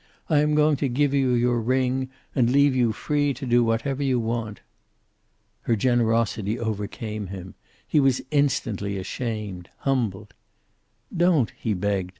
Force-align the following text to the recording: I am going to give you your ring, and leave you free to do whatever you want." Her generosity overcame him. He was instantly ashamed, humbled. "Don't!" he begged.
I 0.31 0.39
am 0.39 0.55
going 0.55 0.77
to 0.77 0.89
give 0.89 1.13
you 1.13 1.29
your 1.35 1.61
ring, 1.61 2.09
and 2.33 2.49
leave 2.49 2.75
you 2.75 2.91
free 2.91 3.35
to 3.35 3.45
do 3.45 3.63
whatever 3.63 4.01
you 4.01 4.19
want." 4.19 4.61
Her 5.69 5.75
generosity 5.75 6.57
overcame 6.57 7.27
him. 7.27 7.53
He 7.87 7.99
was 7.99 8.19
instantly 8.31 8.97
ashamed, 8.97 9.69
humbled. 9.85 10.33
"Don't!" 11.15 11.51
he 11.51 11.75
begged. 11.75 12.09